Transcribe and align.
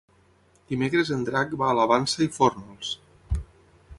Dimecres 0.71 1.11
en 1.17 1.25
Drac 1.27 1.53
va 1.63 1.69
a 1.73 1.77
la 1.81 1.85
Vansa 1.93 2.25
i 2.27 2.31
Fórnols. 2.39 2.95